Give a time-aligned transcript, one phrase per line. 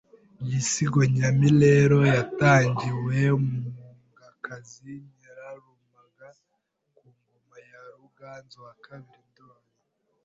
[0.45, 6.27] Iisigo nyami rero yatangiwe n’umugaekazi Nyirarumaga
[6.95, 9.67] ku ngoma ya Ruganzu II Ndoli